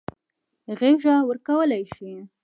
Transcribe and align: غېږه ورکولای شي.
غېږه 0.79 1.15
ورکولای 1.29 1.83
شي. 1.93 2.11